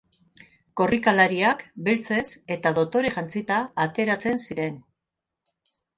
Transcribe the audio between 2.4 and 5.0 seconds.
eta dotore jantzita ateratzen ziren.